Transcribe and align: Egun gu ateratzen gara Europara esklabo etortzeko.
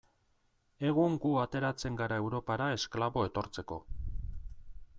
Egun 0.91 1.17
gu 1.25 1.33
ateratzen 1.41 1.99
gara 1.99 2.17
Europara 2.23 2.71
esklabo 2.77 3.27
etortzeko. 3.29 3.79